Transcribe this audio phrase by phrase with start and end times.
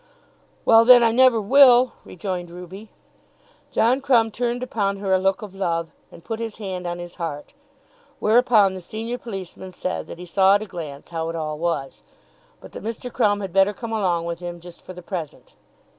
[0.65, 2.89] "Well then, I never will," rejoined Ruby.
[3.69, 7.17] John Crumb turned upon her a look of love, and put his hand on his
[7.21, 7.53] heart.
[8.17, 12.01] Whereupon the senior policeman said that he saw at a glance how it all was,
[12.59, 13.13] but that Mr.
[13.13, 15.53] Crumb had better come along with him, just for the present.